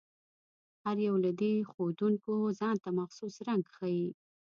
هر 0.83 0.97
یو 1.07 1.15
له 1.25 1.31
دې 1.41 1.53
ښودونکو 1.71 2.33
ځانته 2.59 2.89
مخصوص 2.99 3.35
رنګ 3.47 3.63
ښيي. 3.75 4.07